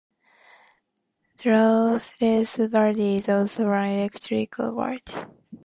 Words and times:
Daresbury 1.37 3.17
is 3.17 3.29
also 3.29 3.69
an 3.71 3.85
electoral 3.99 4.73
ward. 4.73 5.03